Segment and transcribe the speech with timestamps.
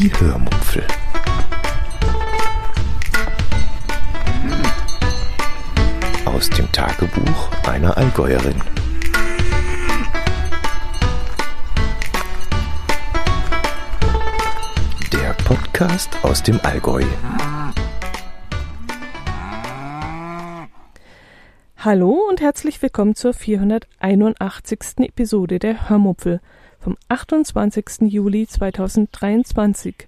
[0.00, 0.86] Die Hörmupfel.
[6.24, 8.62] Aus dem Tagebuch einer Allgäuerin.
[15.12, 17.02] Der Podcast aus dem Allgäu.
[21.78, 24.78] Hallo und herzlich willkommen zur 481.
[24.98, 26.40] Episode der Hörmupfel
[26.78, 28.12] vom 28.
[28.12, 30.06] Juli 2023.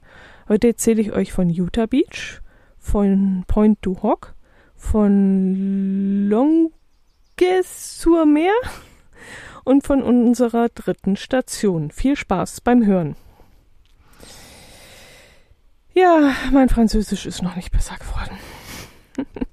[0.48, 2.40] Heute erzähle ich euch von Utah Beach,
[2.78, 4.34] von Point du Hoc,
[4.76, 8.52] von Longues-sur-Mer
[9.64, 11.90] und von unserer dritten Station.
[11.90, 13.16] Viel Spaß beim Hören.
[15.92, 18.38] Ja, mein Französisch ist noch nicht besser geworden.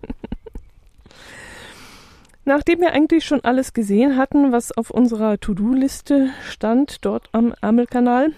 [2.47, 8.31] Nachdem wir eigentlich schon alles gesehen hatten, was auf unserer To-Do-Liste stand, dort am Ärmelkanal,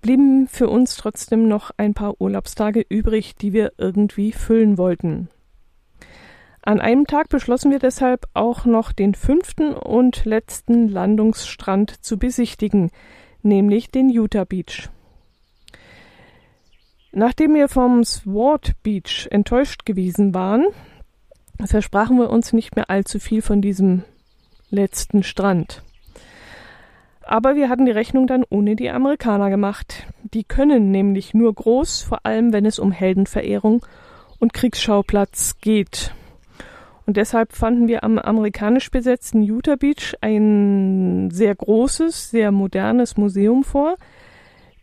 [0.00, 5.28] blieben für uns trotzdem noch ein paar Urlaubstage übrig, die wir irgendwie füllen wollten.
[6.62, 12.90] An einem Tag beschlossen wir deshalb auch noch den fünften und letzten Landungsstrand zu besichtigen,
[13.42, 14.88] nämlich den Utah Beach.
[17.12, 20.64] Nachdem wir vom Sword Beach enttäuscht gewesen waren,
[21.66, 24.04] versprachen wir uns nicht mehr allzu viel von diesem
[24.70, 25.82] letzten Strand.
[27.22, 30.06] Aber wir hatten die Rechnung dann ohne die Amerikaner gemacht.
[30.22, 33.84] Die können nämlich nur groß, vor allem wenn es um Heldenverehrung
[34.38, 36.14] und Kriegsschauplatz geht.
[37.04, 43.64] Und deshalb fanden wir am amerikanisch besetzten Utah Beach ein sehr großes, sehr modernes Museum
[43.64, 43.96] vor,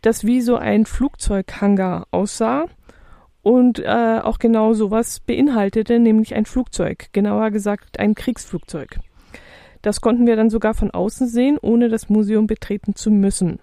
[0.02, 2.66] das wie so ein Flugzeughangar aussah
[3.46, 8.98] und äh, auch genau sowas beinhaltete, nämlich ein Flugzeug, genauer gesagt ein Kriegsflugzeug.
[9.82, 13.60] Das konnten wir dann sogar von außen sehen, ohne das Museum betreten zu müssen.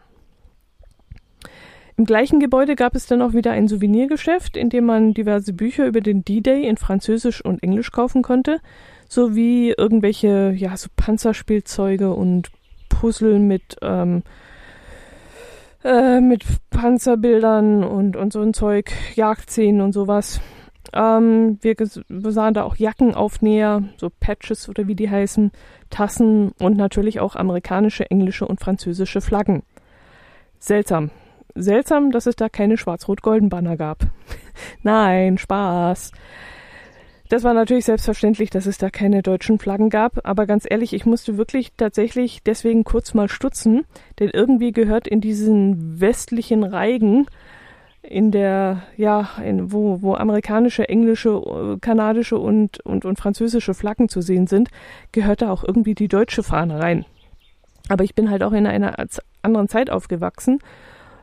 [1.98, 5.86] Im gleichen Gebäude gab es dann auch wieder ein Souvenirgeschäft, in dem man diverse Bücher
[5.86, 8.62] über den D-Day in Französisch und Englisch kaufen konnte,
[9.10, 12.52] sowie irgendwelche, ja, so Panzerspielzeuge und
[12.88, 14.24] Puzzle mit ähm,
[15.84, 20.42] äh, mit Panzerbildern und, und so ein Zeug, Jagdszenen und sowas.
[20.94, 25.52] Ähm, wir, sahen da auch Jackenaufnäher, so Patches oder wie die heißen,
[25.90, 29.64] Tassen und natürlich auch amerikanische, englische und französische Flaggen.
[30.60, 31.12] Seltsam.
[31.56, 34.06] Seltsam, dass es da keine schwarz-rot-golden Banner gab.
[34.84, 36.12] Nein, Spaß.
[37.30, 41.06] Das war natürlich selbstverständlich, dass es da keine deutschen Flaggen gab, aber ganz ehrlich, ich
[41.06, 43.86] musste wirklich tatsächlich deswegen kurz mal stutzen,
[44.20, 47.26] denn irgendwie gehört in diesen westlichen Reigen,
[48.02, 54.22] in der, ja, in, wo, wo amerikanische, englische, kanadische und, und, und französische Flaggen zu
[54.22, 54.70] sehen sind,
[55.14, 57.06] gehört da auch irgendwie die deutsche Fahne rein.
[57.88, 58.96] Aber ich bin halt auch in einer
[59.42, 60.60] anderen Zeit aufgewachsen,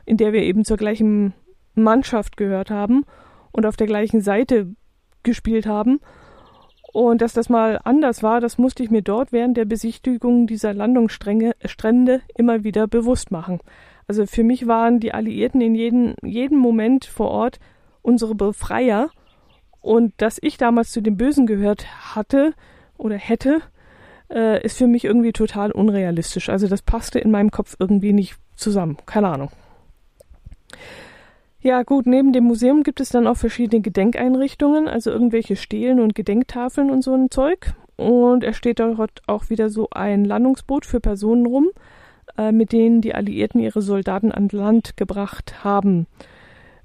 [0.05, 1.33] in der wir eben zur gleichen
[1.75, 3.05] Mannschaft gehört haben
[3.51, 4.67] und auf der gleichen Seite
[5.23, 5.99] gespielt haben.
[6.93, 10.73] Und dass das mal anders war, das musste ich mir dort während der Besichtigung dieser
[10.73, 13.59] Landungsstrände immer wieder bewusst machen.
[14.07, 17.59] Also für mich waren die Alliierten in jedem, jedem Moment vor Ort
[18.01, 19.09] unsere Befreier.
[19.79, 22.53] Und dass ich damals zu den Bösen gehört hatte
[22.97, 23.61] oder hätte,
[24.29, 26.49] äh, ist für mich irgendwie total unrealistisch.
[26.49, 28.97] Also das passte in meinem Kopf irgendwie nicht zusammen.
[29.05, 29.49] Keine Ahnung.
[31.63, 36.15] Ja, gut, neben dem Museum gibt es dann auch verschiedene Gedenkeinrichtungen, also irgendwelche Stelen und
[36.15, 37.75] Gedenktafeln und so ein Zeug.
[37.97, 41.69] Und es steht dort auch wieder so ein Landungsboot für Personen rum,
[42.35, 46.07] äh, mit denen die Alliierten ihre Soldaten an Land gebracht haben.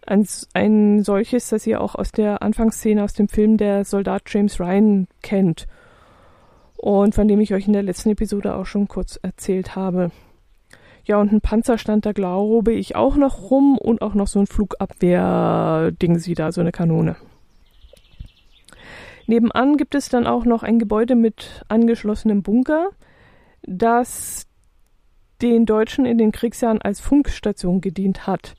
[0.05, 4.61] Ein, ein solches, das ihr auch aus der Anfangsszene aus dem Film der Soldat James
[4.61, 5.67] Ryan kennt.
[6.77, 10.11] Und von dem ich euch in der letzten Episode auch schon kurz erzählt habe.
[11.07, 14.41] Ja, und ein Panzer stand da, glaube ich, auch noch rum und auch noch so
[14.41, 17.15] ein Flugabwehr-Ding sie da, so eine Kanone.
[19.29, 22.91] Nebenan gibt es dann auch noch ein Gebäude mit angeschlossenem Bunker,
[23.63, 24.49] das
[25.43, 28.57] den Deutschen in den Kriegsjahren als Funkstation gedient hat.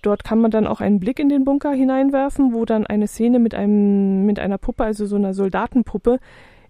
[0.00, 3.38] Dort kann man dann auch einen Blick in den Bunker hineinwerfen, wo dann eine Szene
[3.38, 6.18] mit einem mit einer Puppe, also so einer Soldatenpuppe,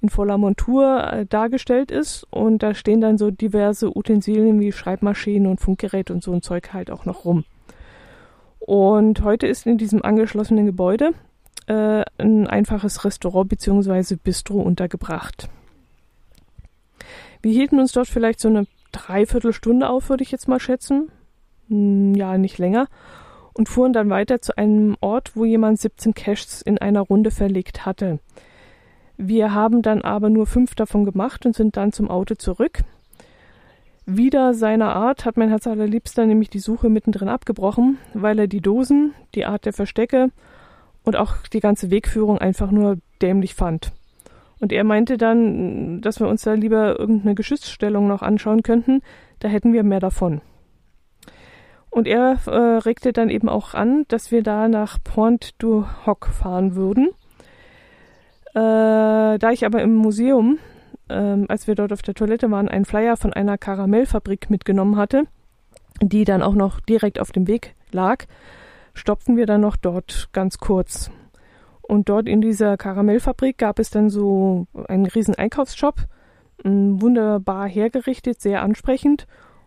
[0.04, 5.50] in voller Montur äh, dargestellt ist und da stehen dann so diverse Utensilien wie Schreibmaschinen
[5.50, 7.44] und Funkgeräte und so ein Zeug halt auch noch rum.
[8.58, 11.12] Und heute ist in diesem angeschlossenen Gebäude
[11.66, 14.16] äh, ein einfaches Restaurant bzw.
[14.22, 15.48] Bistro untergebracht.
[17.40, 21.10] Wir hielten uns dort vielleicht so eine Dreiviertelstunde auf, würde ich jetzt mal schätzen.
[21.68, 22.88] Hm, ja, nicht länger.
[23.54, 27.86] Und fuhren dann weiter zu einem Ort, wo jemand 17 Caches in einer Runde verlegt
[27.86, 28.18] hatte.
[29.16, 32.80] Wir haben dann aber nur fünf davon gemacht und sind dann zum Auto zurück.
[34.06, 38.60] Wieder seiner Art hat mein Herz allerliebster nämlich die Suche mittendrin abgebrochen, weil er die
[38.60, 40.28] Dosen, die Art der Verstecke
[41.04, 43.92] und auch die ganze Wegführung einfach nur dämlich fand.
[44.60, 49.00] Und er meinte dann, dass wir uns da lieber irgendeine Geschützstellung noch anschauen könnten,
[49.40, 50.42] da hätten wir mehr davon.
[51.90, 56.26] Und er äh, regte dann eben auch an, dass wir da nach Pointe du Hoc
[56.26, 57.10] fahren würden.
[58.54, 60.58] Äh, da ich aber im Museum
[61.08, 65.24] ähm, als wir dort auf der Toilette waren, einen Flyer von einer Karamellfabrik mitgenommen hatte,
[66.00, 68.24] die dann auch noch direkt auf dem Weg lag,
[68.94, 71.10] stoppten wir dann noch dort ganz kurz.
[71.82, 75.96] Und dort in dieser Karamellfabrik gab es dann so einen riesen Einkaufsshop,
[76.62, 79.26] wunderbar hergerichtet, sehr ansprechend.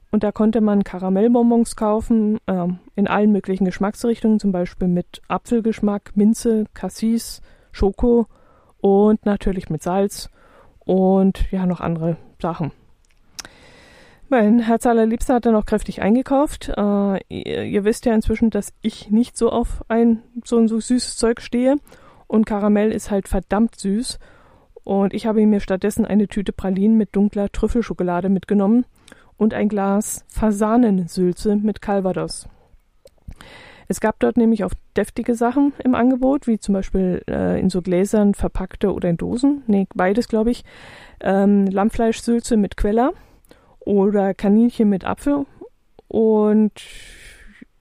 [0.10, 6.14] Und da konnte man Karamellbonbons kaufen, äh, in allen möglichen Geschmacksrichtungen, zum Beispiel mit Apfelgeschmack,
[6.16, 7.42] Minze, Cassis,
[7.72, 8.26] Schoko
[8.82, 10.30] und natürlich mit Salz
[10.80, 12.72] und ja, noch andere Sachen.
[14.30, 16.70] Mein Herz allerliebster hat dann auch kräftig eingekauft.
[16.76, 20.80] Äh, ihr, ihr, wisst ja inzwischen, dass ich nicht so auf ein so ein so
[20.82, 21.78] süßes Zeug stehe.
[22.28, 24.20] Und Karamell ist halt verdammt süß.
[24.84, 28.86] Und ich habe mir stattdessen eine Tüte Pralinen mit dunkler Trüffelschokolade mitgenommen
[29.38, 32.50] und ein Glas Fasanensülze mit Calvados.
[33.88, 37.82] Es gab dort nämlich auch deftige Sachen im Angebot, wie zum Beispiel äh, in so
[37.82, 39.64] Gläsern verpackte oder in Dosen.
[39.68, 40.64] Nee, beides glaube ich.
[41.22, 43.12] Ähm, Lammfleischsülze mit Queller
[43.80, 45.46] oder Kaninchen mit Apfel.
[46.08, 46.74] Und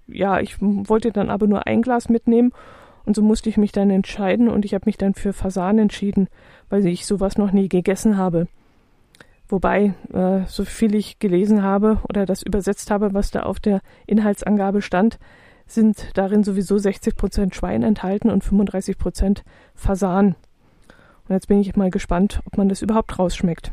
[0.06, 2.52] ja, ich wollte dann aber nur ein Glas mitnehmen
[3.04, 6.28] und so musste ich mich dann entscheiden und ich habe mich dann für Fasan entschieden,
[6.68, 8.48] weil ich sowas noch nie gegessen habe.
[9.48, 13.80] Wobei, äh, so viel ich gelesen habe oder das übersetzt habe, was da auf der
[14.06, 15.18] Inhaltsangabe stand,
[15.66, 19.42] sind darin sowieso 60% Schwein enthalten und 35%
[19.74, 20.36] Fasan.
[21.28, 23.72] Und jetzt bin ich mal gespannt, ob man das überhaupt rausschmeckt.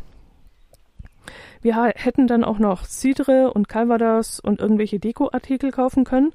[1.62, 6.32] Wir hätten dann auch noch Cidre und Calvados und irgendwelche Dekoartikel kaufen können.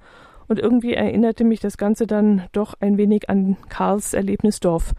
[0.46, 4.94] Und irgendwie erinnerte mich das Ganze dann doch ein wenig an Karls Erlebnisdorf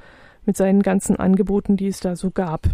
[0.46, 2.70] mit seinen ganzen Angeboten, die es da so gab.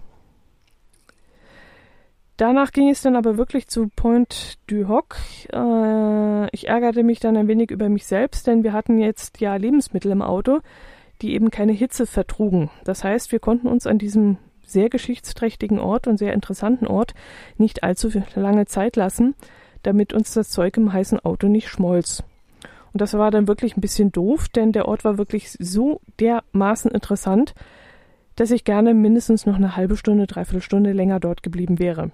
[2.38, 5.16] Danach ging es dann aber wirklich zu Point du Hoc.
[5.54, 9.56] Äh, ich ärgerte mich dann ein wenig über mich selbst, denn wir hatten jetzt ja
[9.56, 10.60] Lebensmittel im Auto,
[11.22, 12.70] die eben keine Hitze vertrugen.
[12.84, 17.14] Das heißt, wir konnten uns an diesem sehr geschichtsträchtigen Ort und sehr interessanten Ort
[17.58, 19.36] nicht allzu lange Zeit lassen,
[19.84, 22.24] damit uns das Zeug im heißen Auto nicht schmolz.
[22.92, 26.92] Und das war dann wirklich ein bisschen doof, denn der Ort war wirklich so dermaßen
[26.92, 27.54] interessant,
[28.36, 32.12] dass ich gerne mindestens noch eine halbe Stunde, dreiviertel Stunde länger dort geblieben wäre.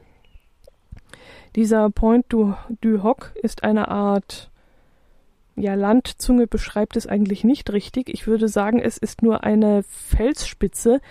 [1.55, 4.51] Dieser Point du, du Hoc ist eine Art
[5.55, 8.09] ja, Landzunge beschreibt es eigentlich nicht richtig.
[8.09, 11.01] Ich würde sagen, es ist nur eine Felsspitze,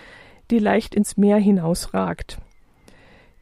[0.49, 2.39] die leicht ins Meer hinausragt.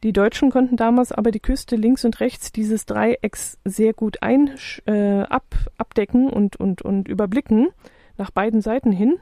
[0.03, 4.51] Die Deutschen konnten damals aber die Küste links und rechts dieses Dreiecks sehr gut ein,
[4.85, 7.69] äh, ab, abdecken und, und, und überblicken,
[8.17, 9.15] nach beiden Seiten hin.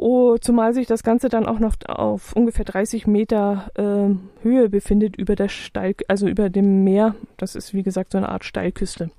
[0.00, 5.16] Oh, zumal sich das Ganze dann auch noch auf ungefähr 30 Meter äh, Höhe befindet
[5.16, 7.16] über der Steil, also über dem Meer.
[7.36, 9.10] Das ist wie gesagt so eine Art Steilküste.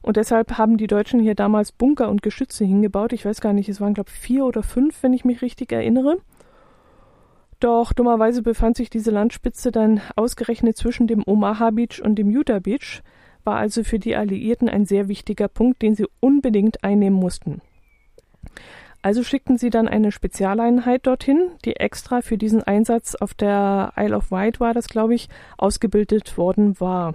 [0.00, 3.12] Und deshalb haben die Deutschen hier damals Bunker und Geschütze hingebaut.
[3.12, 5.72] Ich weiß gar nicht, es waren glaube ich vier oder fünf, wenn ich mich richtig
[5.72, 6.18] erinnere.
[7.58, 12.60] Doch dummerweise befand sich diese Landspitze dann ausgerechnet zwischen dem Omaha Beach und dem Utah
[12.60, 13.02] Beach,
[13.42, 17.60] war also für die Alliierten ein sehr wichtiger Punkt, den sie unbedingt einnehmen mussten.
[19.00, 24.16] Also schickten sie dann eine Spezialeinheit dorthin, die extra für diesen Einsatz auf der Isle
[24.16, 27.14] of Wight war das, glaube ich, ausgebildet worden war.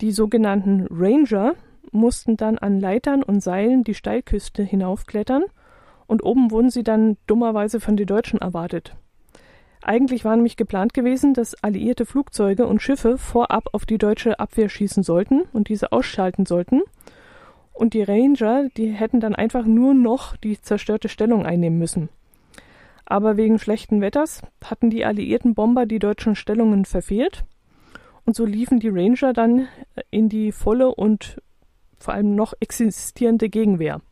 [0.00, 1.54] Die sogenannten Ranger
[1.90, 5.42] mussten dann an Leitern und Seilen die Steilküste hinaufklettern
[6.06, 8.94] und oben wurden sie dann dummerweise von den Deutschen erwartet.
[9.82, 14.68] Eigentlich war nämlich geplant gewesen, dass alliierte Flugzeuge und Schiffe vorab auf die deutsche Abwehr
[14.68, 16.82] schießen sollten und diese ausschalten sollten–
[17.80, 22.10] und die Ranger, die hätten dann einfach nur noch die zerstörte Stellung einnehmen müssen.
[23.06, 27.44] Aber wegen schlechten Wetters hatten die alliierten Bomber die deutschen Stellungen verfehlt
[28.26, 29.66] und so liefen die Ranger dann
[30.10, 31.40] in die volle und
[31.98, 34.02] vor allem noch existierende Gegenwehr.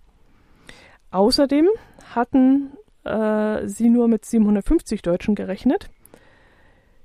[1.11, 1.69] Außerdem
[2.15, 2.71] hatten
[3.05, 5.91] äh, sie nur mit 750 Deutschen gerechnet.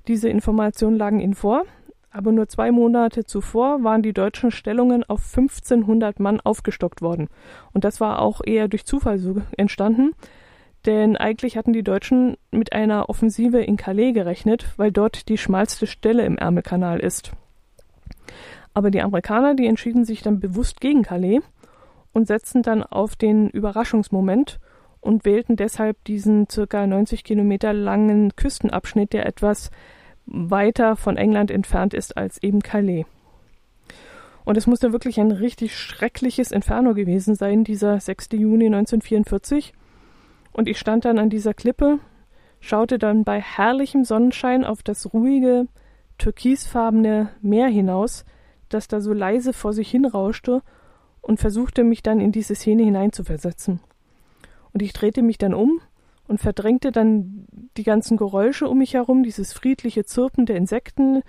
[0.08, 1.64] Diese Informationen lagen ihnen vor,
[2.14, 7.28] aber nur zwei Monate zuvor waren die deutschen Stellungen auf 1500 Mann aufgestockt worden.
[7.72, 10.12] Und das war auch eher durch Zufall so entstanden,
[10.86, 15.88] denn eigentlich hatten die Deutschen mit einer Offensive in Calais gerechnet, weil dort die schmalste
[15.88, 17.32] Stelle im Ärmelkanal ist.
[18.74, 21.40] Aber die Amerikaner, die entschieden sich dann bewusst gegen Calais
[22.12, 24.60] und setzten dann auf den Überraschungsmoment
[25.00, 29.72] und wählten deshalb diesen circa 90 Kilometer langen Küstenabschnitt, der etwas
[30.26, 33.04] weiter von England entfernt ist als eben Calais.
[34.44, 38.28] Und es musste wirklich ein richtig schreckliches Inferno gewesen sein, dieser 6.
[38.32, 39.72] Juni 1944.
[40.52, 41.98] Und ich stand dann an dieser Klippe,
[42.60, 45.66] schaute dann bei herrlichem Sonnenschein auf das ruhige,
[46.18, 48.24] türkisfarbene Meer hinaus,
[48.68, 50.62] das da so leise vor sich hinrauschte,
[51.22, 53.80] und versuchte mich dann in diese Szene hineinzuversetzen.
[54.72, 55.80] Und ich drehte mich dann um
[56.26, 61.22] und verdrängte dann die ganzen Geräusche um mich herum, dieses friedliche Zirpen der Insekten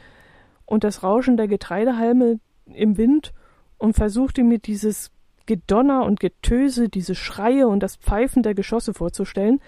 [0.65, 2.39] und das Rauschen der Getreidehalme
[2.73, 3.33] im Wind
[3.77, 5.11] und versuchte mir dieses
[5.45, 9.61] Gedonner und Getöse, diese Schreie und das Pfeifen der Geschosse vorzustellen.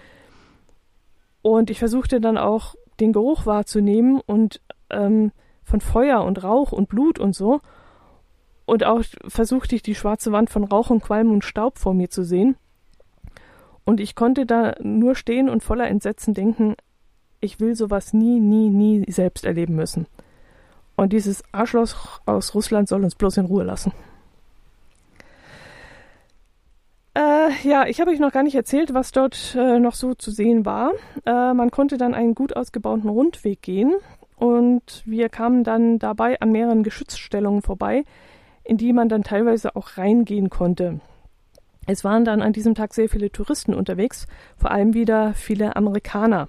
[1.42, 5.30] Und ich versuchte dann auch den Geruch wahrzunehmen und ähm,
[5.62, 7.60] von Feuer und Rauch und Blut und so.
[8.64, 12.10] Und auch versuchte ich die schwarze Wand von Rauch und Qualm und Staub vor mir
[12.10, 12.56] zu sehen.
[13.88, 16.76] Und ich konnte da nur stehen und voller Entsetzen denken,
[17.40, 20.06] ich will sowas nie, nie, nie selbst erleben müssen.
[20.94, 23.94] Und dieses Arschloch aus Russland soll uns bloß in Ruhe lassen.
[27.14, 30.30] Äh, ja, ich habe euch noch gar nicht erzählt, was dort äh, noch so zu
[30.32, 30.92] sehen war.
[31.24, 33.94] Äh, man konnte dann einen gut ausgebauten Rundweg gehen
[34.36, 38.04] und wir kamen dann dabei an mehreren Geschützstellungen vorbei,
[38.64, 41.00] in die man dann teilweise auch reingehen konnte.
[41.88, 44.26] Es waren dann an diesem Tag sehr viele Touristen unterwegs,
[44.58, 46.48] vor allem wieder viele Amerikaner.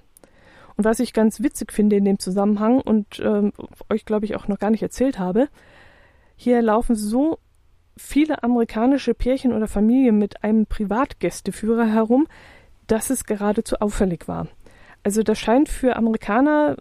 [0.75, 3.53] Und was ich ganz witzig finde in dem Zusammenhang und ähm,
[3.89, 5.47] euch, glaube ich, auch noch gar nicht erzählt habe,
[6.35, 7.39] hier laufen so
[7.95, 12.27] viele amerikanische Pärchen oder Familien mit einem Privatgästeführer herum,
[12.87, 14.47] dass es geradezu auffällig war.
[15.03, 16.75] Also das scheint für Amerikaner,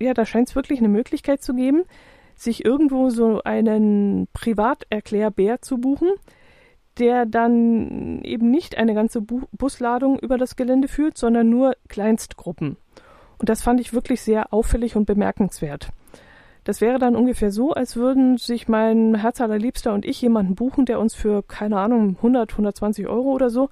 [0.00, 1.82] ja, da scheint es wirklich eine Möglichkeit zu geben,
[2.36, 6.10] sich irgendwo so einen Privaterklärbär zu buchen,
[6.98, 12.76] der dann eben nicht eine ganze Bu Busladung über das Gelände führt, sondern nur Kleinstgruppen.
[13.38, 15.88] Und das fand ich wirklich sehr auffällig und bemerkenswert.
[16.62, 20.86] Das wäre dann ungefähr so, als würden sich mein Herz allerliebster und ich jemanden buchen,
[20.86, 23.68] der uns für, keine Ahnung, 100, 120 Euro oder so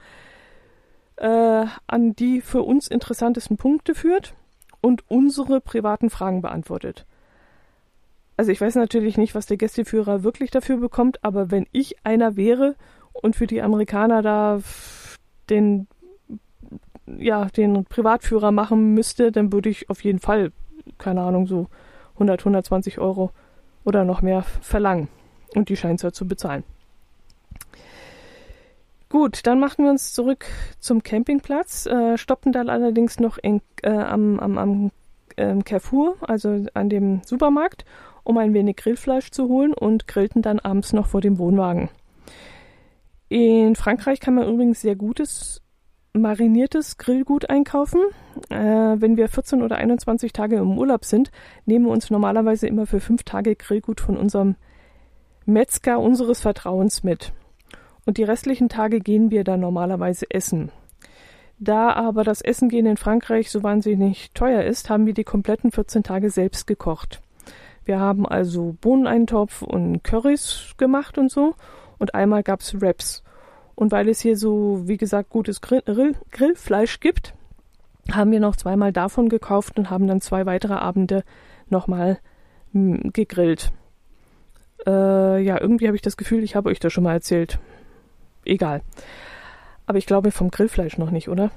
[1.16, 4.34] äh, an die für uns interessantesten Punkte führt
[4.80, 7.06] und unsere privaten Fragen beantwortet.
[8.36, 12.36] Also ich weiß natürlich nicht, was der Gästeführer wirklich dafür bekommt, aber wenn ich einer
[12.36, 12.74] wäre
[13.12, 14.60] und für die Amerikaner da
[15.50, 15.86] den
[17.18, 20.52] ja, den Privatführer machen müsste, dann würde ich auf jeden Fall,
[20.98, 21.66] keine Ahnung, so
[22.14, 23.30] 100, 120 Euro
[23.84, 25.08] oder noch mehr verlangen.
[25.54, 26.64] Und die scheint zu bezahlen.
[29.08, 30.46] Gut, dann machten wir uns zurück
[30.78, 34.90] zum Campingplatz, äh, stoppten dann allerdings noch in, äh, am, am, am
[35.36, 37.84] äh, Carrefour, also an dem Supermarkt,
[38.24, 41.90] um ein wenig Grillfleisch zu holen und grillten dann abends noch vor dem Wohnwagen.
[43.32, 45.62] In Frankreich kann man übrigens sehr gutes
[46.12, 48.02] mariniertes Grillgut einkaufen.
[48.50, 51.30] Äh, wenn wir 14 oder 21 Tage im Urlaub sind,
[51.64, 54.56] nehmen wir uns normalerweise immer für fünf Tage Grillgut von unserem
[55.46, 57.32] Metzger unseres Vertrauens mit.
[58.04, 60.70] Und die restlichen Tage gehen wir dann normalerweise essen.
[61.58, 65.72] Da aber das Essen gehen in Frankreich so wahnsinnig teuer ist, haben wir die kompletten
[65.72, 67.22] 14 Tage selbst gekocht.
[67.86, 71.54] Wir haben also Bohneneintopf und Currys gemacht und so.
[72.02, 73.22] Und einmal gab's Wraps.
[73.76, 75.84] Und weil es hier so, wie gesagt, gutes Grill,
[76.32, 77.32] Grillfleisch gibt,
[78.10, 81.22] haben wir noch zweimal davon gekauft und haben dann zwei weitere Abende
[81.68, 82.18] nochmal
[82.72, 83.70] hm, gegrillt.
[84.84, 87.60] Äh, ja, irgendwie habe ich das Gefühl, ich habe euch das schon mal erzählt.
[88.44, 88.82] Egal.
[89.86, 91.52] Aber ich glaube vom Grillfleisch noch nicht, oder?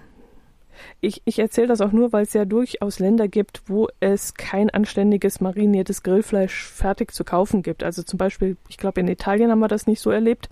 [1.02, 4.70] Ich, ich erzähle das auch nur, weil es ja durchaus Länder gibt, wo es kein
[4.70, 7.84] anständiges mariniertes Grillfleisch fertig zu kaufen gibt.
[7.84, 10.50] Also zum Beispiel, ich glaube, in Italien haben wir das nicht so erlebt.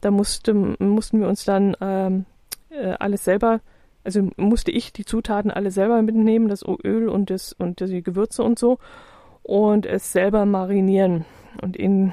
[0.00, 2.24] Da musste, mussten wir uns dann ähm,
[2.70, 3.60] äh, alles selber,
[4.04, 8.42] also musste ich die Zutaten alle selber mitnehmen, das Öl und, das, und die Gewürze
[8.42, 8.78] und so,
[9.42, 11.24] und es selber marinieren.
[11.60, 12.12] Und in,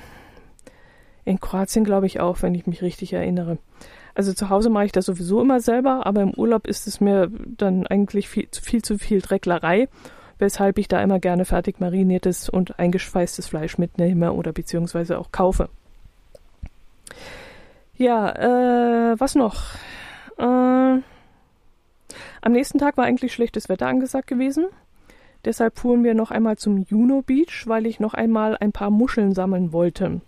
[1.24, 3.58] in Kroatien glaube ich auch, wenn ich mich richtig erinnere.
[4.18, 7.30] Also zu Hause mache ich das sowieso immer selber, aber im Urlaub ist es mir
[7.56, 9.90] dann eigentlich viel, viel zu viel Drecklerei,
[10.40, 15.70] weshalb ich da immer gerne fertig mariniertes und eingeschweißtes Fleisch mitnehme oder beziehungsweise auch kaufe.
[17.96, 19.76] Ja, äh, was noch?
[20.40, 21.04] Äh, am
[22.48, 24.66] nächsten Tag war eigentlich schlechtes Wetter angesagt gewesen.
[25.46, 29.36] Deshalb fuhren wir noch einmal zum Juno Beach, weil ich noch einmal ein paar Muscheln
[29.36, 30.22] sammeln wollte.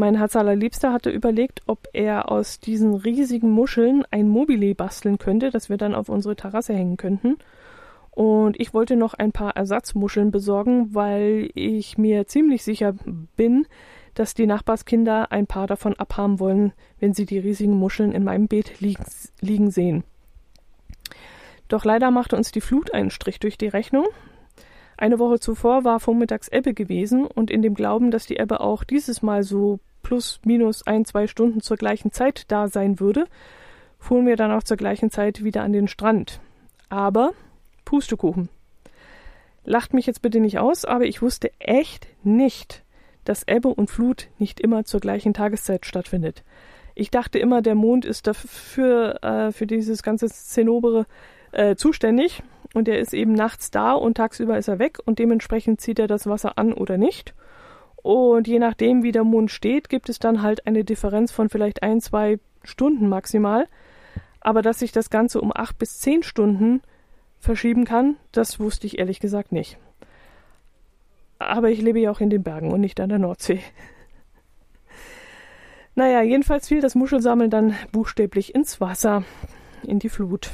[0.00, 5.50] Mein Herz allerliebster hatte überlegt, ob er aus diesen riesigen Muscheln ein Mobile basteln könnte,
[5.50, 7.36] das wir dann auf unsere Terrasse hängen könnten.
[8.10, 12.94] Und ich wollte noch ein paar Ersatzmuscheln besorgen, weil ich mir ziemlich sicher
[13.36, 13.66] bin,
[14.14, 18.48] dass die Nachbarskinder ein paar davon abhaben wollen, wenn sie die riesigen Muscheln in meinem
[18.48, 19.04] Beet liegen,
[19.42, 20.04] liegen sehen.
[21.68, 24.06] Doch leider machte uns die Flut einen Strich durch die Rechnung.
[24.96, 28.82] Eine Woche zuvor war vormittags Ebbe gewesen und in dem Glauben, dass die Ebbe auch
[28.82, 29.78] dieses Mal so
[30.10, 33.26] plus minus ein, zwei Stunden zur gleichen Zeit da sein würde,
[34.00, 36.40] fuhren wir dann auch zur gleichen Zeit wieder an den Strand.
[36.88, 37.30] Aber
[37.84, 38.48] Pustekuchen.
[39.64, 42.82] Lacht mich jetzt bitte nicht aus, aber ich wusste echt nicht,
[43.24, 46.42] dass Ebbe und Flut nicht immer zur gleichen Tageszeit stattfindet.
[46.96, 51.06] Ich dachte immer, der Mond ist dafür äh, für dieses ganze Zenobere
[51.52, 52.42] äh, zuständig
[52.74, 56.08] und er ist eben nachts da und tagsüber ist er weg und dementsprechend zieht er
[56.08, 57.32] das Wasser an oder nicht.
[58.02, 61.82] Und je nachdem, wie der Mond steht, gibt es dann halt eine Differenz von vielleicht
[61.82, 63.66] ein, zwei Stunden maximal.
[64.40, 66.80] Aber dass sich das Ganze um acht bis zehn Stunden
[67.38, 69.78] verschieben kann, das wusste ich ehrlich gesagt nicht.
[71.38, 73.60] Aber ich lebe ja auch in den Bergen und nicht an der Nordsee.
[75.96, 79.24] Naja, jedenfalls fiel das Muschelsammeln dann buchstäblich ins Wasser,
[79.82, 80.52] in die Flut.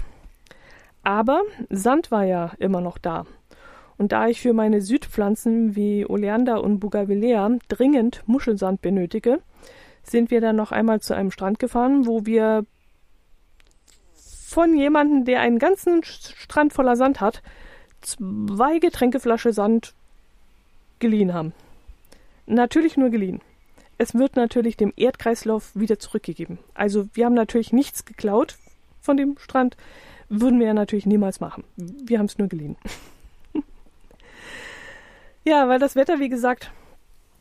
[1.03, 3.27] Aber Sand war ja immer noch da.
[3.99, 9.41] Und da ich für meine Südpflanzen wie Oleander und Bougainvillea dringend Muschelsand benötige,
[10.03, 12.65] sind wir dann noch einmal zu einem Strand gefahren, wo wir
[14.47, 17.43] von jemandem, der einen ganzen Strand voller Sand hat,
[18.01, 19.95] zwei Getränkeflasche Sand
[20.99, 21.53] geliehen haben.
[22.47, 23.41] Natürlich nur geliehen.
[23.99, 26.59] Es wird natürlich dem Erdkreislauf wieder zurückgegeben.
[26.75, 28.57] Also wir haben natürlich nichts geklaut
[29.01, 29.77] von dem Strand.
[30.29, 31.65] Würden wir ja natürlich niemals machen.
[31.77, 32.77] Wir haben es nur geliehen.
[35.47, 36.73] Ja, weil das Wetter, wie gesagt,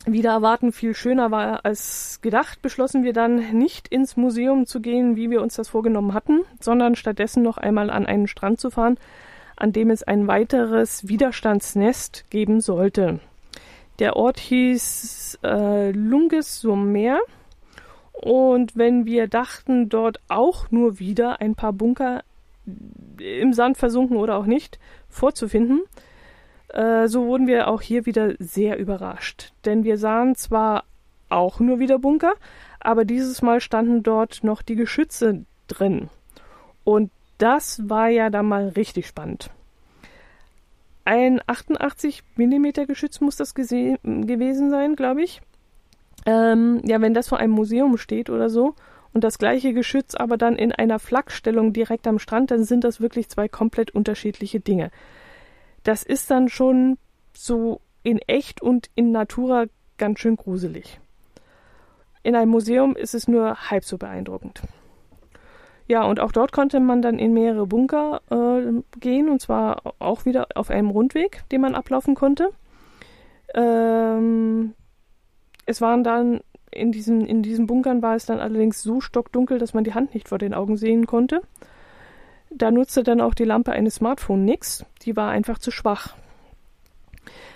[0.05, 5.15] wieder erwarten viel schöner war als gedacht, beschlossen wir dann nicht ins Museum zu gehen,
[5.15, 8.97] wie wir uns das vorgenommen hatten, sondern stattdessen noch einmal an einen Strand zu fahren,
[9.55, 13.19] an dem es ein weiteres Widerstandsnest geben sollte.
[13.97, 17.19] Der Ort hieß äh, Lunges Sommer.
[18.11, 22.23] Und wenn wir dachten, dort auch nur wieder ein paar Bunker
[23.17, 25.81] im Sand versunken oder auch nicht vorzufinden,
[26.75, 29.53] äh, so wurden wir auch hier wieder sehr überrascht.
[29.63, 30.83] Denn wir sahen zwar
[31.29, 32.33] auch nur wieder Bunker,
[32.79, 36.09] aber dieses Mal standen dort noch die Geschütze drin.
[36.83, 39.49] Und das war ja dann mal richtig spannend.
[41.05, 45.41] Ein 88 mm Geschütz muss das gewesen sein, glaube ich.
[46.25, 48.73] Ähm, ja, wenn das vor einem Museum steht oder so
[49.13, 52.99] und das gleiche Geschütz aber dann in einer Flakstellung direkt am Strand, dann sind das
[52.99, 54.89] wirklich zwei komplett unterschiedliche Dinge.
[55.85, 56.97] Das ist dann schon
[57.33, 59.65] so in echt und in Natura
[59.97, 60.99] ganz schön gruselig.
[62.23, 64.61] In einem Museum ist es nur halb so beeindruckend.
[65.87, 70.25] Ja, und auch dort konnte man dann in mehrere Bunker äh, gehen, und zwar auch
[70.25, 72.49] wieder auf einem Rundweg, den man ablaufen konnte.
[73.53, 74.73] Ähm,
[75.67, 79.75] es waren dann in diesen, in diesen Bunkern war es dann allerdings so stockdunkel, dass
[79.75, 81.41] man die Hand nicht vor den Augen sehen konnte.
[82.57, 86.15] Da nutzte dann auch die Lampe eines Smartphones nichts, die war einfach zu schwach.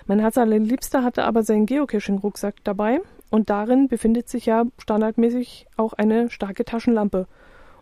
[0.06, 5.94] Mein Herz allerliebster hatte aber seinen Geocaching-Rucksack dabei und darin befindet sich ja standardmäßig auch
[5.94, 7.26] eine starke Taschenlampe.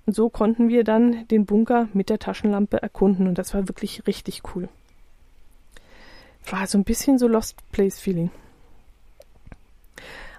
[0.07, 4.07] Und so konnten wir dann den Bunker mit der Taschenlampe erkunden und das war wirklich
[4.07, 4.69] richtig cool.
[6.49, 8.31] War so ein bisschen so Lost Place Feeling.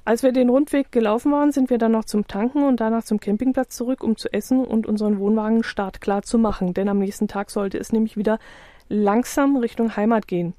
[0.10, 3.20] Als wir den Rundweg gelaufen waren, sind wir dann noch zum Tanken und danach zum
[3.20, 7.52] Campingplatz zurück, um zu essen und unseren Wohnwagen startklar zu machen, denn am nächsten Tag
[7.52, 8.40] sollte es nämlich wieder
[8.88, 10.56] langsam Richtung Heimat gehen.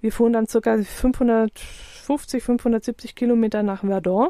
[0.00, 0.78] Wir fuhren dann ca.
[0.78, 4.28] 550, 570 Kilometer nach Verdun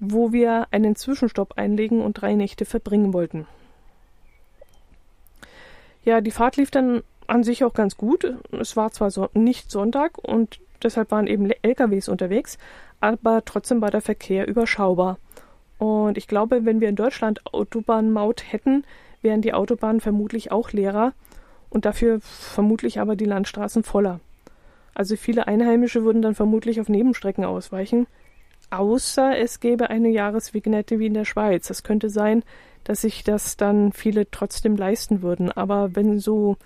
[0.00, 3.46] wo wir einen Zwischenstopp einlegen und drei Nächte verbringen wollten.
[6.04, 8.34] Ja, die Fahrt lief dann an sich auch ganz gut.
[8.50, 12.58] Es war zwar so nicht Sonntag und deshalb waren eben LKWs unterwegs,
[13.00, 15.18] aber trotzdem war der Verkehr überschaubar.
[15.78, 18.84] Und ich glaube, wenn wir in Deutschland Autobahnmaut hätten,
[19.22, 21.14] wären die Autobahnen vermutlich auch leerer
[21.70, 24.20] und dafür vermutlich aber die Landstraßen voller.
[24.94, 28.06] Also viele Einheimische würden dann vermutlich auf Nebenstrecken ausweichen,
[28.70, 31.68] außer es gäbe eine Jahresvignette wie in der Schweiz.
[31.68, 32.42] Das könnte sein,
[32.84, 35.50] dass sich das dann viele trotzdem leisten würden.
[35.50, 36.56] Aber wenn so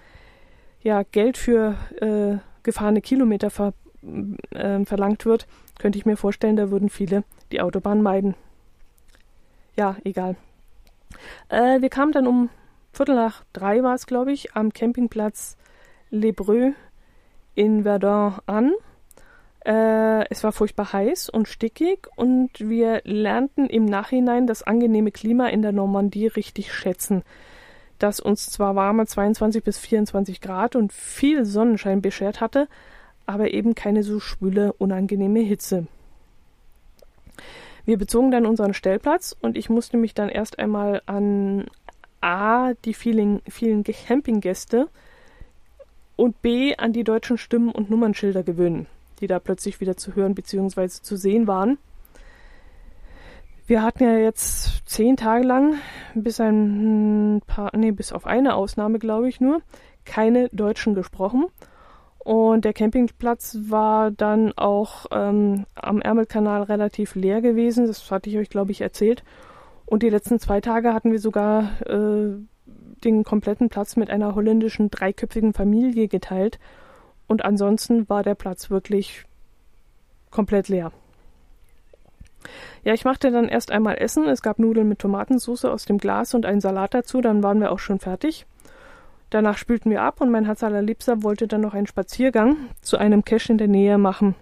[0.83, 3.75] ja, Geld für äh, gefahrene Kilometer ver,
[4.51, 5.47] äh, verlangt wird,
[5.79, 8.35] könnte ich mir vorstellen, da würden viele die Autobahn meiden.
[9.77, 10.37] Ja, egal.
[11.49, 12.51] Äh, wir kamen dann um
[12.95, 15.57] Viertel nach drei war es, glaube ich, am Campingplatz
[16.11, 16.75] Les Breux
[17.57, 18.73] in Verdun an.
[19.65, 25.49] Äh, es war furchtbar heiß und stickig und wir lernten im Nachhinein das angenehme Klima
[25.49, 27.23] in der Normandie richtig schätzen,
[27.99, 32.69] das uns zwar warme 22 bis 24 Grad und viel Sonnenschein beschert hatte,
[33.27, 35.87] aber eben keine so schwüle, unangenehme Hitze.
[37.85, 41.67] Wir bezogen dann unseren Stellplatz und ich musste mich dann erst einmal an
[42.21, 44.89] A, die vielen, vielen Campinggäste
[46.17, 48.87] und B an die deutschen Stimmen und Nummernschilder gewöhnen,
[49.21, 50.89] die da plötzlich wieder zu hören bzw.
[50.89, 51.79] zu sehen waren.
[53.67, 55.77] Wir hatten ja jetzt zehn Tage lang,
[56.15, 59.63] bis ein paar, nee, bis auf eine Ausnahme, glaube ich nur,
[60.05, 61.47] keine Deutschen gesprochen.
[62.25, 67.87] Und der Campingplatz war dann auch ähm, am Ärmelkanal relativ leer gewesen.
[67.87, 69.23] Das hatte ich euch, glaube ich, erzählt.
[69.85, 72.35] Und die letzten zwei Tage hatten wir sogar äh,
[73.05, 76.59] den kompletten Platz mit einer holländischen dreiköpfigen Familie geteilt.
[77.27, 79.25] Und ansonsten war der Platz wirklich
[80.31, 80.93] komplett leer.
[82.85, 84.27] Ja, ich machte dann erst einmal Essen.
[84.27, 87.21] Es gab Nudeln mit Tomatensauce aus dem Glas und einen Salat dazu.
[87.21, 88.47] Dann waren wir auch schon fertig.
[89.35, 93.25] Danach spülten wir ab und mein Herz allerliebster wollte dann noch einen Spaziergang zu einem
[93.25, 94.37] Cache in der Nähe machen.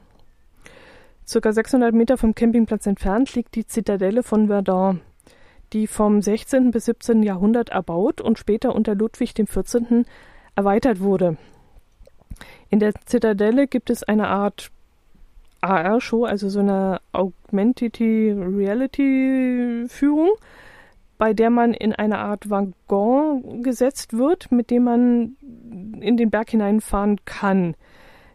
[1.26, 5.00] Circa 600 Meter vom Campingplatz entfernt liegt die Zitadelle von Verdun,
[5.72, 6.72] die vom 16.
[6.72, 7.22] bis 17.
[7.22, 10.04] Jahrhundert erbaut und später unter Ludwig XIV.
[10.56, 11.38] erweitert wurde.
[12.68, 14.70] In der Zitadelle gibt es eine Art
[15.62, 20.32] AR-Show, also so eine Augmented Reality-Führung,
[21.22, 25.36] bei der man in eine Art Waggon gesetzt wird, mit dem man
[26.00, 27.76] in den Berg hineinfahren kann.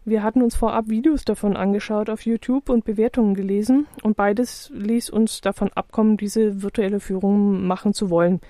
[0.06, 5.10] Wir hatten uns vorab Videos davon angeschaut auf YouTube und Bewertungen gelesen und beides ließ
[5.10, 8.40] uns davon abkommen, diese virtuelle Führung machen zu wollen.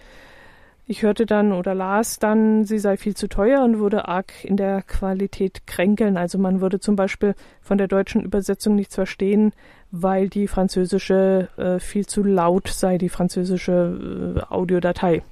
[0.90, 4.56] Ich hörte dann oder las dann, sie sei viel zu teuer und würde arg in
[4.56, 6.16] der Qualität kränkeln.
[6.16, 9.52] Also man würde zum Beispiel von der deutschen Übersetzung nichts verstehen,
[9.90, 15.22] weil die französische äh, viel zu laut sei, die französische äh, Audiodatei.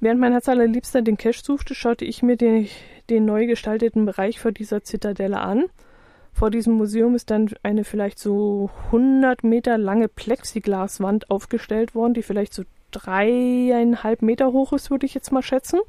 [0.00, 2.66] Während mein Herz allerliebster den Cache suchte, schaute ich mir den,
[3.08, 5.66] den neu gestalteten Bereich vor dieser Zitadelle an.
[6.32, 12.24] Vor diesem Museum ist dann eine vielleicht so 100 Meter lange Plexiglaswand aufgestellt worden, die
[12.24, 12.64] vielleicht so
[12.94, 15.80] dreieinhalb Meter hoch ist, würde ich jetzt mal schätzen.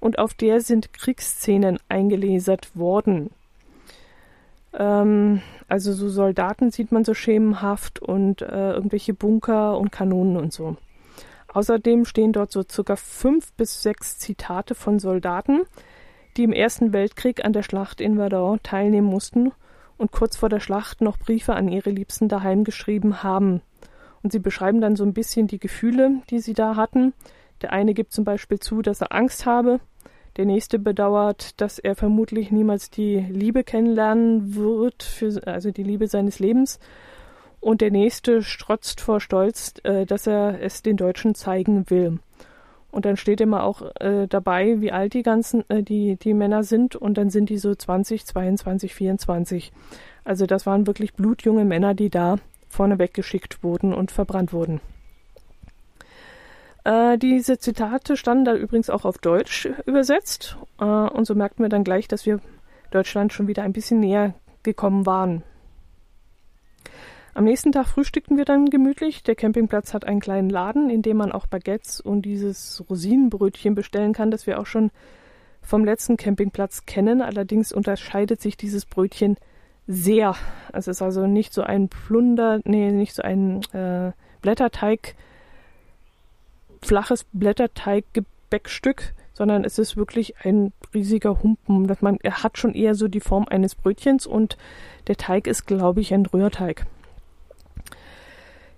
[0.00, 3.30] Und auf der sind Kriegsszenen eingelesert worden.
[4.72, 10.52] Ähm, also so Soldaten sieht man so schemenhaft und äh, irgendwelche Bunker und Kanonen und
[10.52, 10.76] so.
[11.52, 15.62] Außerdem stehen dort so circa fünf bis sechs Zitate von Soldaten,
[16.36, 19.52] die im Ersten Weltkrieg an der Schlacht in Verdun teilnehmen mussten
[19.96, 23.62] und kurz vor der Schlacht noch Briefe an ihre Liebsten daheim geschrieben haben.
[24.22, 27.12] Und sie beschreiben dann so ein bisschen die Gefühle, die sie da hatten.
[27.62, 29.80] Der eine gibt zum Beispiel zu, dass er Angst habe.
[30.36, 36.06] Der nächste bedauert, dass er vermutlich niemals die Liebe kennenlernen wird, für, also die Liebe
[36.06, 36.78] seines Lebens.
[37.60, 42.20] Und der nächste strotzt vor Stolz, äh, dass er es den Deutschen zeigen will.
[42.90, 46.62] Und dann steht immer auch äh, dabei, wie alt die ganzen, äh, die, die Männer
[46.62, 46.94] sind.
[46.96, 49.72] Und dann sind die so 20, 22, 24.
[50.24, 52.36] Also das waren wirklich blutjunge Männer, die da
[52.68, 54.80] vorne weggeschickt wurden und verbrannt wurden.
[56.84, 61.68] Äh, diese Zitate standen da übrigens auch auf Deutsch übersetzt äh, und so merkten wir
[61.68, 62.40] dann gleich, dass wir
[62.90, 65.42] Deutschland schon wieder ein bisschen näher gekommen waren.
[67.34, 69.22] Am nächsten Tag frühstückten wir dann gemütlich.
[69.22, 74.12] Der Campingplatz hat einen kleinen Laden, in dem man auch Baguettes und dieses Rosinenbrötchen bestellen
[74.12, 74.90] kann, das wir auch schon
[75.62, 77.22] vom letzten Campingplatz kennen.
[77.22, 79.36] Allerdings unterscheidet sich dieses Brötchen
[79.88, 80.36] sehr.
[80.72, 85.16] Es ist also nicht so ein Plunder, nee, nicht so ein äh, Blätterteig,
[86.82, 91.88] flaches Blätterteig-Gebäckstück, sondern es ist wirklich ein riesiger Humpen.
[91.88, 94.58] Dass man, er hat schon eher so die Form eines Brötchens und
[95.08, 96.86] der Teig ist, glaube ich, ein Rührteig.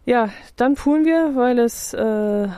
[0.07, 2.49] Ja, dann fuhren wir, weil es äh,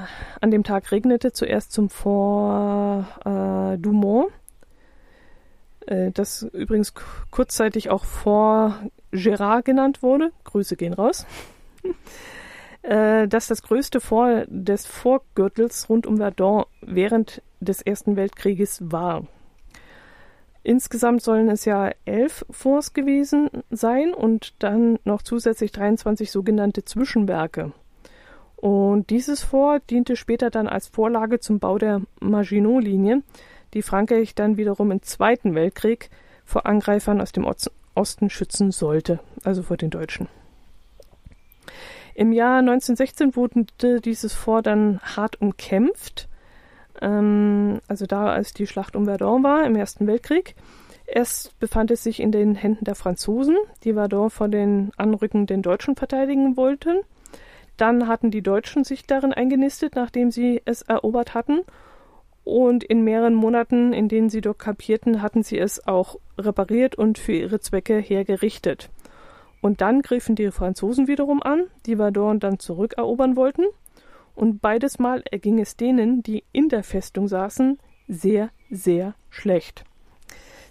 [0.41, 4.31] an dem Tag regnete, zuerst zum Fort äh, Dumont
[5.87, 6.95] das übrigens
[7.31, 8.79] kurzzeitig auch vor
[9.13, 10.33] Gérard genannt wurde.
[10.45, 11.27] Grüße gehen raus.
[12.85, 19.25] Äh, das das größte Fort des Vorgürtels rund um Verdun während des Ersten Weltkrieges war.
[20.65, 27.73] Insgesamt sollen es ja elf Forts gewesen sein und dann noch zusätzlich 23 sogenannte Zwischenwerke.
[28.57, 33.23] Und dieses Fort diente später dann als Vorlage zum Bau der Maginot-Linie,
[33.75, 36.11] die Frankreich dann wiederum im Zweiten Weltkrieg
[36.45, 37.47] vor Angreifern aus dem
[37.95, 40.29] Osten schützen sollte, also vor den Deutschen.
[42.15, 46.29] Im Jahr 1916 wurde dieses Fort dann hart umkämpft,
[47.01, 50.55] ähm, also da als die Schlacht um Verdun war im Ersten Weltkrieg.
[51.07, 55.97] Erst befand es sich in den Händen der Franzosen, die Verdun vor den anrückenden Deutschen
[55.97, 57.01] verteidigen wollten.
[57.79, 61.63] Dann hatten die Deutschen sich darin eingenistet, nachdem sie es erobert hatten
[62.45, 67.19] und in mehreren Monaten, in denen sie dort kapierten, hatten sie es auch repariert und
[67.19, 68.91] für ihre Zwecke hergerichtet.
[69.61, 73.65] Und dann griffen die Franzosen wiederum an, die Verdun dann zurückerobern wollten.
[74.35, 77.79] Und beides Mal erging es denen, die in der Festung saßen,
[78.09, 79.85] sehr, sehr schlecht.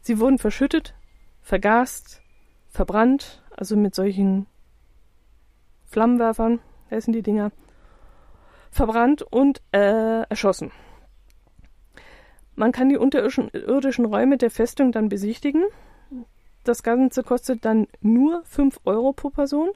[0.02, 0.94] Sie wurden verschüttet,
[1.42, 2.22] vergast,
[2.70, 4.48] verbrannt, also mit solchen
[5.86, 7.52] Flammenwerfern, heißen die Dinger,
[8.72, 10.72] verbrannt und äh, erschossen.
[12.56, 15.64] Man kann die unterirdischen Räume der Festung dann besichtigen.
[16.64, 19.70] Das Ganze kostet dann nur 5 Euro pro Person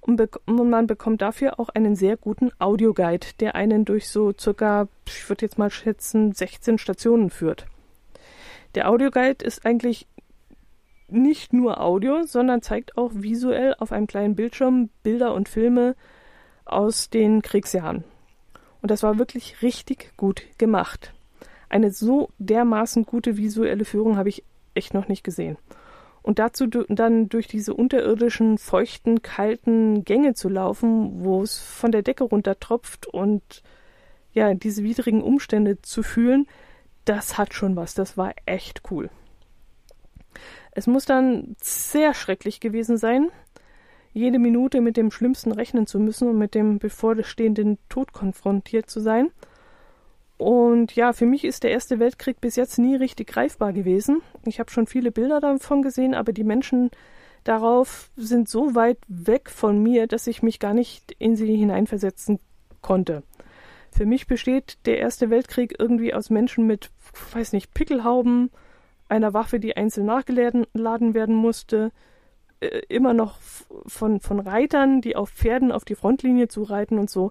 [0.00, 5.28] und, man bekommt dafür auch einen sehr guten Audioguide, der einen durch so circa, ich
[5.28, 7.66] würde jetzt mal schätzen, 16 Stationen führt.
[8.74, 10.06] Der Audioguide ist eigentlich
[11.08, 15.94] nicht nur Audio, sondern zeigt auch visuell auf einem kleinen Bildschirm Bilder und Filme
[16.64, 18.04] aus den Kriegsjahren.
[18.82, 21.14] Und das war wirklich richtig gut gemacht.
[21.68, 25.58] Eine so dermaßen gute visuelle Führung habe ich echt noch nicht gesehen.
[26.22, 32.02] Und dazu dann durch diese unterirdischen, feuchten, kalten Gänge zu laufen, wo es von der
[32.02, 33.62] Decke runter tropft und
[34.32, 36.46] ja, diese widrigen Umstände zu fühlen,
[37.04, 37.94] das hat schon was.
[37.94, 39.10] Das war echt cool.
[40.72, 43.28] Es muss dann sehr schrecklich gewesen sein,
[44.12, 49.00] jede Minute mit dem Schlimmsten rechnen zu müssen und mit dem bevorstehenden Tod konfrontiert zu
[49.00, 49.30] sein.
[50.36, 54.20] Und ja, für mich ist der Erste Weltkrieg bis jetzt nie richtig greifbar gewesen.
[54.44, 56.90] Ich habe schon viele Bilder davon gesehen, aber die Menschen
[57.44, 62.40] darauf sind so weit weg von mir, dass ich mich gar nicht in sie hineinversetzen
[62.80, 63.22] konnte.
[63.92, 66.90] Für mich besteht der Erste Weltkrieg irgendwie aus Menschen mit,
[67.32, 68.50] weiß nicht, Pickelhauben,
[69.08, 71.92] einer Waffe, die einzeln nachgeladen werden musste,
[72.60, 73.38] äh, immer noch
[73.86, 77.30] von, von Reitern, die auf Pferden auf die Frontlinie zu reiten und so.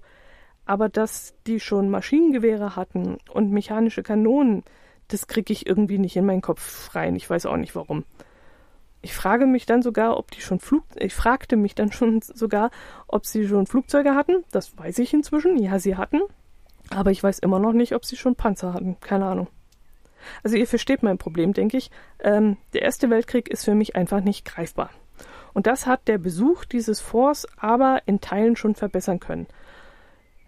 [0.65, 4.63] Aber dass die schon Maschinengewehre hatten und mechanische Kanonen,
[5.09, 7.15] das kriege ich irgendwie nicht in meinen Kopf rein.
[7.15, 8.05] Ich weiß auch nicht warum.
[9.01, 12.71] Ich frage mich dann sogar, ob die schon Flug, ich fragte mich dann schon sogar,
[13.07, 14.43] ob sie schon Flugzeuge hatten.
[14.51, 15.57] Das weiß ich inzwischen.
[15.57, 16.21] Ja, sie hatten.
[16.89, 18.97] Aber ich weiß immer noch nicht, ob sie schon Panzer hatten.
[18.99, 19.47] Keine Ahnung.
[20.43, 21.91] Also ihr versteht mein Problem, denke ich.
[22.19, 24.89] Ähm, der Erste Weltkrieg ist für mich einfach nicht greifbar.
[25.53, 29.47] Und das hat der Besuch dieses Forts aber in Teilen schon verbessern können.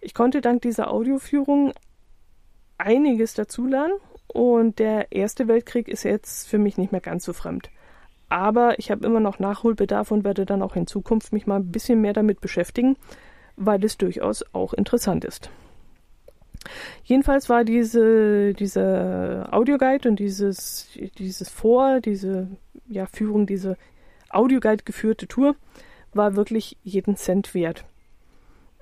[0.06, 1.72] Ich konnte dank dieser Audioführung
[2.78, 3.94] einiges dazulernen
[4.28, 7.70] und der Erste Weltkrieg ist jetzt für mich nicht mehr ganz so fremd.
[8.28, 11.72] Aber ich habe immer noch Nachholbedarf und werde dann auch in Zukunft mich mal ein
[11.72, 12.96] bisschen mehr damit beschäftigen,
[13.56, 15.50] weil es durchaus auch interessant ist.
[17.02, 20.88] Jedenfalls war diese, diese Audioguide und dieses,
[21.18, 22.46] dieses Vor, diese
[22.86, 23.76] ja, Führung, diese
[24.30, 25.56] Audioguide geführte Tour,
[26.14, 27.84] war wirklich jeden Cent wert.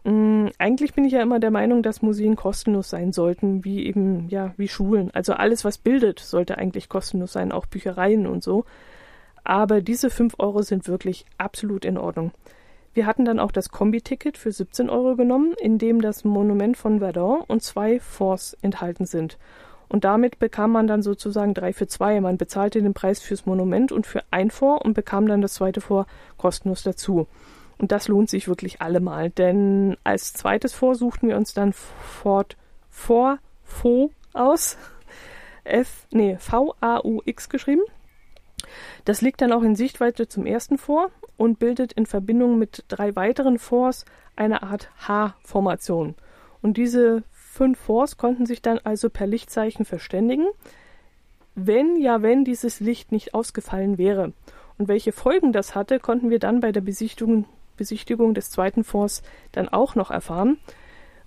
[0.04, 4.28] Mm, eigentlich bin ich ja immer der Meinung, dass Museen kostenlos sein sollten, wie eben,
[4.28, 5.10] ja, wie Schulen.
[5.12, 8.64] Also alles, was bildet, sollte eigentlich kostenlos sein, auch Büchereien und so.
[9.44, 12.32] Aber diese 5 Euro sind wirklich absolut in Ordnung.
[12.92, 17.00] Wir hatten dann auch das Kombi-Ticket für 17 Euro genommen, in dem das Monument von
[17.00, 19.36] Verdun und zwei Forts enthalten sind.
[19.88, 22.20] Und damit bekam man dann sozusagen drei für zwei.
[22.20, 25.80] Man bezahlte den Preis fürs Monument und für ein Fort und bekam dann das zweite
[25.80, 27.26] Fort kostenlos dazu.
[27.78, 32.56] Und das lohnt sich wirklich allemal, denn als zweites Fort suchten wir uns dann Fort
[32.88, 34.78] Fort Faux aus.
[35.64, 37.82] F, nee, V-A-U-X geschrieben.
[39.04, 43.16] Das liegt dann auch in Sichtweite zum ersten Fort und bildet in Verbindung mit drei
[43.16, 44.04] weiteren Forts
[44.36, 46.14] eine Art H-Formation.
[46.62, 50.46] Und diese fünf Forts konnten sich dann also per Lichtzeichen verständigen,
[51.54, 54.32] wenn ja, wenn dieses Licht nicht ausgefallen wäre.
[54.76, 59.22] Und welche Folgen das hatte, konnten wir dann bei der Besichtigung, Besichtigung des zweiten Forts
[59.52, 60.58] dann auch noch erfahren.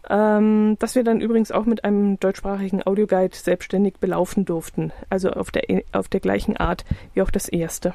[0.10, 4.94] Ähm, das wir dann übrigens auch mit einem deutschsprachigen Audioguide selbstständig belaufen durften.
[5.10, 7.94] Also auf der, auf der gleichen Art wie auch das erste.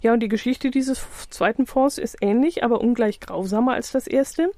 [0.00, 4.50] Ja, und die Geschichte dieses zweiten Fonds ist ähnlich, aber ungleich grausamer als das erste.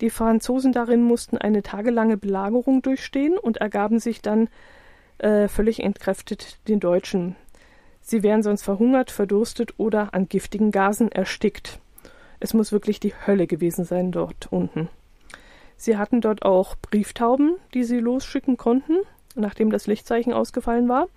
[0.00, 4.48] Die Franzosen darin mussten eine tagelange Belagerung durchstehen und ergaben sich dann
[5.18, 7.36] äh, völlig entkräftet den Deutschen.
[8.02, 11.80] Sie wären sonst verhungert, verdurstet oder an giftigen Gasen erstickt.
[12.46, 14.88] Es muss wirklich die Hölle gewesen sein dort unten.
[15.76, 18.98] Sie hatten dort auch Brieftauben, die sie losschicken konnten,
[19.34, 21.08] nachdem das Lichtzeichen ausgefallen war.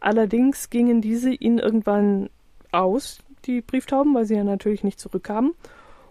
[0.00, 2.30] Allerdings gingen diese ihnen irgendwann
[2.72, 5.54] aus, die Brieftauben, weil sie ja natürlich nicht zurückkamen.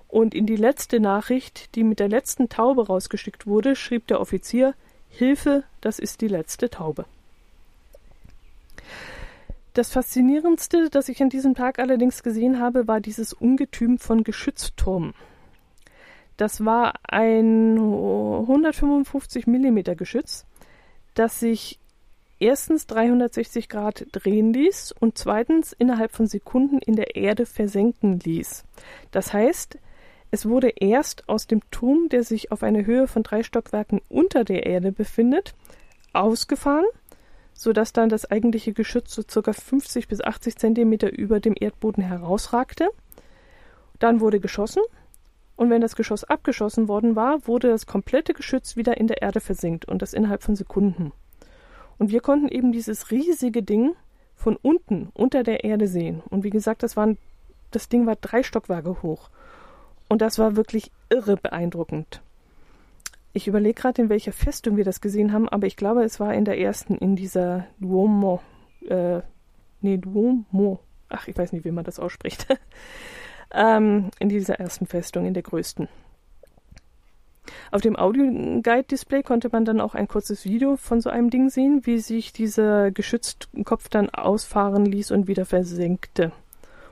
[0.07, 4.73] Und in die letzte Nachricht, die mit der letzten Taube rausgeschickt wurde, schrieb der Offizier
[5.09, 7.03] Hilfe, das ist die letzte Taube.
[9.73, 15.13] Das Faszinierendste, das ich an diesem Tag allerdings gesehen habe, war dieses Ungetüm von Geschützturmen.
[16.35, 20.45] Das war ein 155 mm Geschütz,
[21.13, 21.79] das sich
[22.39, 28.65] erstens 360 Grad drehen ließ und zweitens innerhalb von Sekunden in der Erde versenken ließ.
[29.11, 29.77] Das heißt,
[30.31, 34.43] es wurde erst aus dem Turm, der sich auf einer Höhe von drei Stockwerken unter
[34.43, 35.53] der Erde befindet,
[36.13, 36.85] ausgefahren,
[37.53, 42.89] sodass dann das eigentliche Geschütz so circa 50 bis 80 Zentimeter über dem Erdboden herausragte.
[43.99, 44.81] Dann wurde geschossen
[45.55, 49.39] und wenn das Geschoss abgeschossen worden war, wurde das komplette Geschütz wieder in der Erde
[49.39, 51.11] versinkt und das innerhalb von Sekunden.
[51.99, 53.93] Und wir konnten eben dieses riesige Ding
[54.35, 56.23] von unten unter der Erde sehen.
[56.29, 57.19] Und wie gesagt, das, waren,
[57.69, 59.29] das Ding war drei Stockwerke hoch.
[60.09, 62.23] Und das war wirklich irre beeindruckend.
[63.33, 66.33] Ich überlege gerade, in welcher Festung wir das gesehen haben, aber ich glaube, es war
[66.33, 68.41] in der ersten, in dieser Duomo.
[68.87, 69.21] Äh,
[69.79, 70.79] nee, Duomo.
[71.07, 72.47] Ach, ich weiß nicht, wie man das ausspricht.
[73.53, 75.87] ähm, in dieser ersten Festung, in der größten.
[77.71, 81.85] Auf dem Audio-Guide-Display konnte man dann auch ein kurzes Video von so einem Ding sehen,
[81.85, 86.31] wie sich dieser Geschützkopf dann ausfahren ließ und wieder versenkte.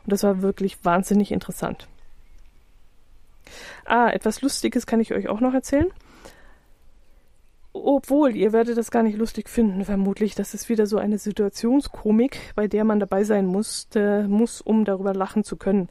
[0.04, 1.88] Und das war wirklich wahnsinnig interessant.
[3.86, 5.92] Ah, etwas Lustiges kann ich euch auch noch erzählen.
[7.72, 10.36] Obwohl, ihr werdet das gar nicht lustig finden, vermutlich.
[10.36, 15.14] Das ist wieder so eine Situationskomik, bei der man dabei sein musste, muss, um darüber
[15.14, 15.90] lachen zu können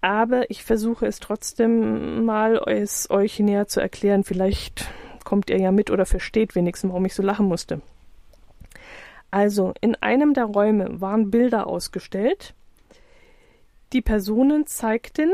[0.00, 4.24] aber ich versuche es trotzdem mal es euch näher zu erklären.
[4.24, 4.88] Vielleicht
[5.24, 7.82] kommt ihr ja mit oder versteht wenigstens, warum ich so lachen musste.
[9.30, 12.54] Also, in einem der Räume waren Bilder ausgestellt.
[13.92, 15.30] Die Personen zeigten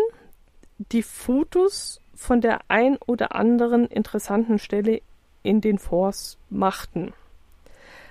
[0.93, 5.01] die Fotos von der ein oder anderen interessanten Stelle
[5.47, 7.13] in den Forts machten.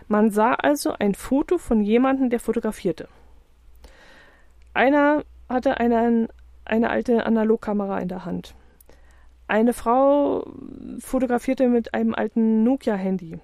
[0.07, 3.07] Man sah also ein Foto von jemandem, der fotografierte.
[4.73, 6.29] Einer hatte einen
[6.65, 8.55] eine alte Analogkamera in der Hand.
[9.47, 10.47] Eine Frau
[10.99, 13.39] fotografierte mit einem alten Nokia-Handy.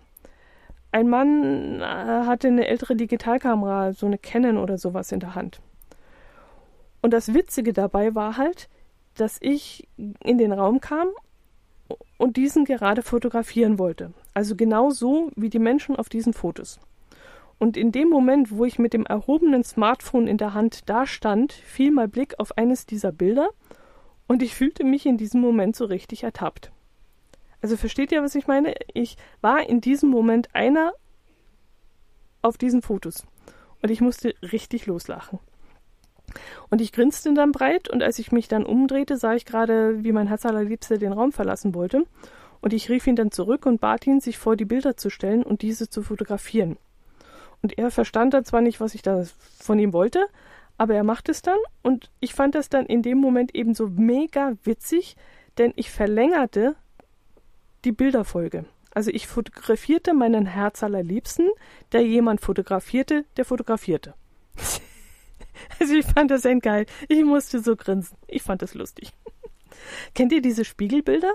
[0.91, 5.61] Ein Mann äh, hatte eine ältere Digitalkamera, so eine Canon oder sowas in der Hand.
[7.01, 8.67] Und das Witzige dabei war halt,
[9.15, 11.09] dass ich in den Raum kam
[12.17, 14.13] und diesen gerade fotografieren wollte.
[14.33, 16.79] Also genau so wie die Menschen auf diesen Fotos.
[17.59, 21.53] Und in dem Moment, wo ich mit dem erhobenen Smartphone in der Hand da stand,
[21.53, 23.49] fiel mein Blick auf eines dieser Bilder
[24.27, 26.71] und ich fühlte mich in diesem Moment so richtig ertappt.
[27.61, 28.73] Also versteht ihr, was ich meine?
[28.93, 30.93] Ich war in diesem Moment einer
[32.41, 33.27] auf diesen Fotos
[33.83, 35.39] und ich musste richtig loslachen.
[36.69, 40.11] Und ich grinste dann breit und als ich mich dann umdrehte, sah ich gerade, wie
[40.11, 42.05] mein Herz allerliebster den Raum verlassen wollte.
[42.61, 45.43] Und ich rief ihn dann zurück und bat ihn, sich vor die Bilder zu stellen
[45.43, 46.77] und diese zu fotografieren.
[47.61, 49.23] Und er verstand dann zwar nicht, was ich da
[49.59, 50.25] von ihm wollte,
[50.77, 53.87] aber er macht es dann und ich fand das dann in dem Moment eben so
[53.87, 55.15] mega witzig,
[55.57, 56.75] denn ich verlängerte
[57.85, 58.65] die Bilderfolge.
[58.93, 61.49] Also ich fotografierte meinen Herz allerliebsten,
[61.91, 64.13] der jemand fotografierte, der fotografierte.
[65.79, 66.85] also ich fand das endgeil.
[67.07, 68.17] Ich musste so grinsen.
[68.27, 69.11] Ich fand das lustig.
[70.13, 71.33] Kennt ihr diese Spiegelbilder,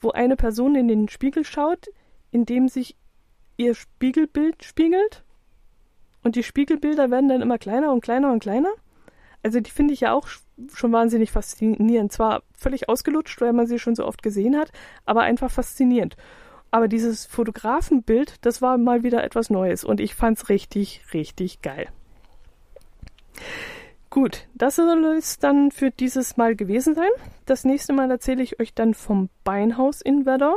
[0.00, 1.88] wo eine Person in den Spiegel schaut,
[2.30, 2.96] in dem sich
[3.56, 5.24] ihr Spiegelbild spiegelt?
[6.22, 8.70] Und die Spiegelbilder werden dann immer kleiner und kleiner und kleiner.
[9.42, 10.28] Also die finde ich ja auch
[10.74, 12.12] schon wahnsinnig faszinierend.
[12.12, 14.70] Zwar völlig ausgelutscht, weil man sie schon so oft gesehen hat,
[15.06, 16.16] aber einfach faszinierend.
[16.70, 21.62] Aber dieses Fotografenbild, das war mal wieder etwas Neues und ich fand es richtig, richtig
[21.62, 21.88] geil.
[24.10, 27.10] Gut, das soll es dann für dieses Mal gewesen sein.
[27.46, 30.56] Das nächste Mal erzähle ich euch dann vom Beinhaus in Werder.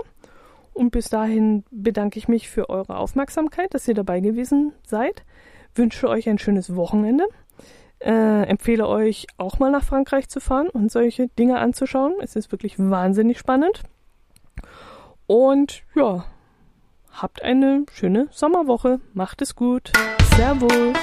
[0.74, 5.24] Und bis dahin bedanke ich mich für eure Aufmerksamkeit, dass ihr dabei gewesen seid
[5.76, 7.26] wünsche euch ein schönes Wochenende.
[8.00, 12.14] Äh, empfehle euch auch mal nach Frankreich zu fahren und solche Dinge anzuschauen.
[12.22, 13.82] Es ist wirklich wahnsinnig spannend.
[15.26, 16.26] Und ja,
[17.12, 19.00] habt eine schöne Sommerwoche.
[19.14, 19.92] Macht es gut.
[20.36, 20.94] Servus.